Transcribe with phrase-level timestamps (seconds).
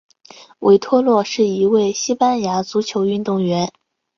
[0.61, 3.71] 维托洛是一位西班牙足球运动员。